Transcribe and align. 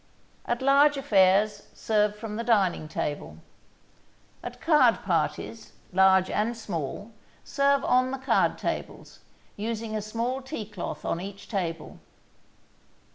At 0.47 0.63
large 0.63 0.97
affairs, 0.97 1.67
serve 1.75 2.15
from 2.15 2.35
the 2.35 2.43
dining 2.43 2.87
table. 2.87 3.37
At 4.43 4.59
card 4.59 5.03
parties, 5.03 5.73
large 5.93 6.27
and 6.31 6.57
small, 6.57 7.11
serve 7.43 7.85
on 7.85 8.09
the 8.09 8.17
card 8.17 8.57
tables, 8.57 9.19
using 9.55 9.95
a 9.95 10.01
small 10.01 10.41
tea 10.41 10.65
cloth 10.65 11.05
on 11.05 11.21
each 11.21 11.47
table. 11.47 11.99